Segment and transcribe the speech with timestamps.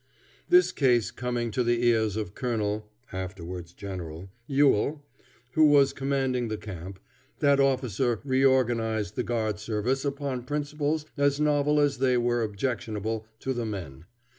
[0.49, 5.03] This case coming to the ears of Colonel (afterwards General) Ewell,
[5.51, 6.99] who was commanding the camp,
[7.37, 13.53] that officer reorganized the guard service upon principles as novel as they were objectionable to
[13.53, 14.05] the men.